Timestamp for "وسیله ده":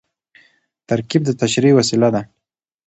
1.75-2.21